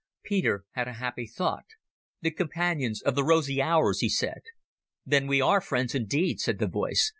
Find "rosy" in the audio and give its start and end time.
3.23-3.61